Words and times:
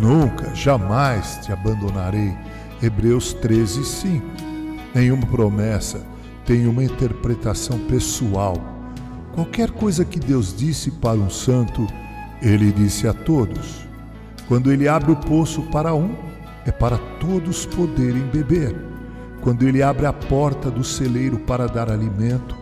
Nunca, 0.00 0.54
jamais 0.54 1.38
te 1.42 1.52
abandonarei. 1.52 2.34
Hebreus 2.82 3.34
13, 3.34 3.84
5. 3.84 4.26
Nenhuma 4.94 5.26
promessa 5.26 6.06
tem 6.46 6.66
uma 6.66 6.82
interpretação 6.82 7.78
pessoal. 7.80 8.56
Qualquer 9.34 9.70
coisa 9.70 10.02
que 10.02 10.18
Deus 10.18 10.56
disse 10.56 10.90
para 10.90 11.18
um 11.18 11.28
santo, 11.28 11.86
ele 12.40 12.72
disse 12.72 13.06
a 13.06 13.12
todos. 13.12 13.86
Quando 14.48 14.72
ele 14.72 14.88
abre 14.88 15.12
o 15.12 15.16
poço 15.16 15.62
para 15.64 15.94
um, 15.94 16.14
é 16.64 16.72
para 16.72 16.96
todos 17.20 17.66
poderem 17.66 18.22
beber. 18.22 18.74
Quando 19.42 19.68
ele 19.68 19.82
abre 19.82 20.06
a 20.06 20.12
porta 20.14 20.70
do 20.70 20.82
celeiro 20.82 21.38
para 21.40 21.66
dar 21.66 21.90
alimento, 21.90 22.56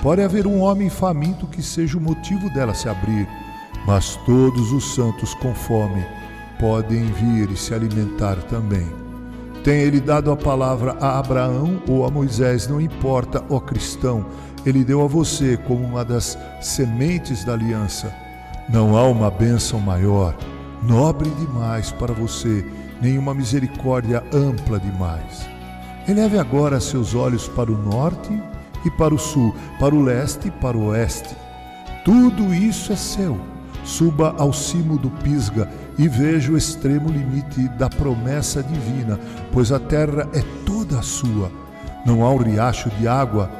pode 0.00 0.22
haver 0.22 0.46
um 0.46 0.60
homem 0.60 0.88
faminto 0.88 1.48
que 1.48 1.62
seja 1.62 1.98
o 1.98 2.00
motivo 2.00 2.48
dela 2.50 2.74
se 2.74 2.88
abrir, 2.88 3.28
mas 3.84 4.16
todos 4.24 4.72
os 4.72 4.94
santos 4.94 5.34
com 5.34 5.52
fome 5.52 6.04
podem 6.58 7.04
vir 7.04 7.50
e 7.50 7.56
se 7.56 7.74
alimentar 7.74 8.36
também. 8.42 8.86
Tem 9.62 9.80
ele 9.80 10.00
dado 10.00 10.30
a 10.30 10.36
palavra 10.36 10.96
a 11.00 11.18
Abraão 11.18 11.82
ou 11.88 12.06
a 12.06 12.10
Moisés, 12.10 12.68
não 12.68 12.80
importa, 12.80 13.42
ó 13.50 13.58
cristão, 13.58 14.24
ele 14.64 14.84
deu 14.84 15.02
a 15.02 15.06
você 15.06 15.56
como 15.56 15.84
uma 15.84 16.04
das 16.04 16.38
sementes 16.60 17.44
da 17.44 17.52
aliança. 17.52 18.14
Não 18.68 18.96
há 18.96 19.04
uma 19.08 19.30
bênção 19.30 19.80
maior, 19.80 20.36
nobre 20.82 21.30
demais 21.30 21.92
para 21.92 22.12
você, 22.12 22.64
nenhuma 23.00 23.34
misericórdia 23.34 24.22
ampla 24.32 24.78
demais. 24.78 25.48
Eleve 26.08 26.38
agora 26.38 26.80
seus 26.80 27.14
olhos 27.14 27.48
para 27.48 27.70
o 27.70 27.76
norte 27.76 28.40
e 28.84 28.90
para 28.92 29.14
o 29.14 29.18
sul, 29.18 29.54
para 29.80 29.94
o 29.94 30.02
leste 30.02 30.48
e 30.48 30.50
para 30.50 30.76
o 30.76 30.86
oeste. 30.86 31.34
Tudo 32.04 32.54
isso 32.54 32.92
é 32.92 32.96
seu. 32.96 33.40
Suba 33.84 34.34
ao 34.38 34.52
cimo 34.52 34.98
do 34.98 35.10
Pisga 35.10 35.68
e 35.98 36.08
veja 36.08 36.52
o 36.52 36.56
extremo 36.56 37.08
limite 37.08 37.68
da 37.70 37.88
promessa 37.88 38.62
divina, 38.62 39.18
pois 39.52 39.72
a 39.72 39.78
terra 39.78 40.28
é 40.32 40.42
toda 40.64 41.00
sua. 41.02 41.50
Não 42.04 42.24
há 42.24 42.30
um 42.30 42.38
riacho 42.38 42.90
de 42.90 43.08
água 43.08 43.50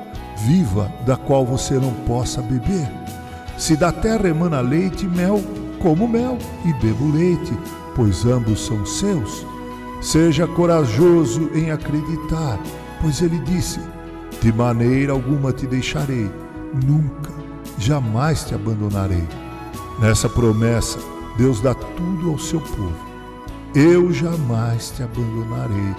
viva 0.47 0.93
da 1.07 1.17
qual 1.17 1.45
você 1.47 1.75
não 1.75 1.93
possa 2.07 2.43
beber. 2.43 2.89
Se 3.57 3.77
da 3.77 3.91
terra 3.91 4.29
emana 4.29 4.61
leite 4.61 5.07
e 5.07 5.09
mel, 5.09 5.43
como 5.81 6.07
mel 6.07 6.37
e 6.65 6.73
bebo 6.75 7.11
leite, 7.11 7.57
pois 7.95 8.25
ambos 8.27 8.67
são 8.67 8.85
seus. 8.85 9.47
Seja 10.03 10.47
corajoso 10.47 11.51
em 11.55 11.71
acreditar, 11.71 12.59
pois 13.01 13.23
ele 13.23 13.39
disse: 13.41 13.81
De 14.43 14.53
maneira 14.53 15.13
alguma 15.13 15.53
te 15.53 15.67
deixarei, 15.67 16.31
nunca, 16.87 17.33
jamais 17.79 18.45
te 18.45 18.55
abandonarei. 18.55 19.27
Nessa 19.99 20.29
promessa, 20.29 20.99
Deus 21.37 21.61
dá 21.61 21.75
tudo 21.75 22.31
ao 22.31 22.39
seu 22.39 22.61
povo. 22.61 22.97
Eu 23.75 24.13
jamais 24.13 24.91
te 24.91 25.03
abandonarei. 25.03 25.95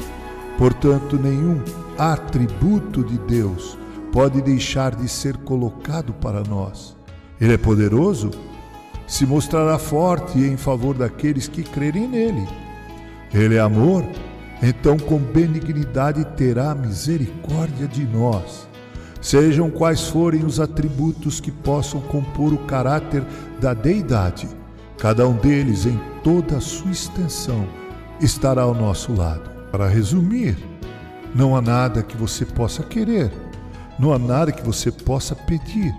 Portanto, 0.57 1.17
nenhum 1.17 1.61
atributo 1.97 3.03
de 3.03 3.17
Deus 3.19 3.77
pode 4.11 4.41
deixar 4.41 4.95
de 4.95 5.07
ser 5.07 5.37
colocado 5.37 6.11
para 6.13 6.43
nós. 6.43 6.97
Ele 7.39 7.53
é 7.53 7.57
poderoso, 7.57 8.31
se 9.05 9.27
mostrará 9.27 9.77
forte 9.77 10.39
em 10.39 10.57
favor 10.57 10.95
daqueles 10.95 11.47
que 11.47 11.61
crerem 11.61 12.07
nele. 12.07 12.47
Ele 13.31 13.55
é 13.55 13.59
amor, 13.59 14.03
então 14.63 14.97
com 14.97 15.19
benignidade 15.19 16.25
terá 16.35 16.73
misericórdia 16.73 17.87
de 17.87 18.05
nós. 18.05 18.67
Sejam 19.21 19.69
quais 19.69 20.07
forem 20.07 20.43
os 20.43 20.59
atributos 20.59 21.39
que 21.39 21.51
possam 21.51 22.01
compor 22.01 22.53
o 22.53 22.59
caráter 22.59 23.23
da 23.59 23.73
deidade, 23.73 24.47
cada 24.97 25.27
um 25.27 25.33
deles 25.33 25.85
em 25.85 25.99
toda 26.23 26.57
a 26.57 26.61
sua 26.61 26.91
extensão 26.91 27.67
estará 28.19 28.63
ao 28.63 28.73
nosso 28.73 29.13
lado. 29.13 29.49
Para 29.71 29.87
resumir, 29.87 30.57
não 31.35 31.55
há 31.55 31.61
nada 31.61 32.01
que 32.01 32.17
você 32.17 32.45
possa 32.45 32.81
querer, 32.83 33.31
não 33.99 34.11
há 34.11 34.17
nada 34.17 34.51
que 34.51 34.65
você 34.65 34.91
possa 34.91 35.35
pedir, 35.35 35.93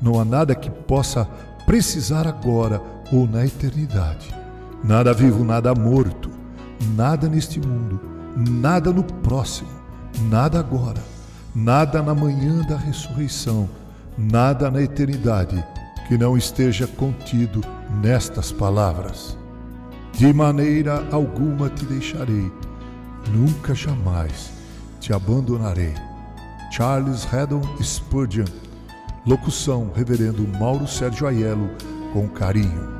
não 0.00 0.20
há 0.20 0.24
nada 0.24 0.54
que 0.54 0.68
possa 0.68 1.26
precisar 1.64 2.26
agora 2.26 2.82
ou 3.10 3.26
na 3.26 3.46
eternidade. 3.46 4.34
Nada 4.82 5.14
vivo, 5.14 5.42
nada 5.44 5.74
morto, 5.74 6.30
nada 6.94 7.28
neste 7.28 7.58
mundo, 7.58 7.98
nada 8.36 8.92
no 8.92 9.02
próximo, 9.02 9.70
nada 10.28 10.58
agora, 10.58 11.02
nada 11.54 12.02
na 12.02 12.14
manhã 12.14 12.60
da 12.68 12.76
ressurreição, 12.76 13.68
nada 14.18 14.70
na 14.70 14.82
eternidade 14.82 15.64
que 16.08 16.18
não 16.18 16.36
esteja 16.36 16.86
contido 16.86 17.60
nestas 18.02 18.52
palavras. 18.52 19.38
De 20.12 20.32
maneira 20.32 21.06
alguma 21.10 21.68
te 21.68 21.84
deixarei, 21.84 22.52
nunca 23.32 23.74
jamais 23.74 24.52
te 25.00 25.12
abandonarei. 25.12 25.94
Charles 26.70 27.26
Haddon 27.32 27.62
Spurgeon 27.82 28.46
Locução: 29.26 29.90
Reverendo 29.94 30.46
Mauro 30.46 30.86
Sérgio 30.86 31.26
Aiello, 31.26 31.70
com 32.12 32.28
carinho. 32.28 32.93